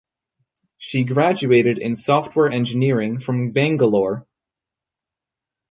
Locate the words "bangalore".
3.51-4.25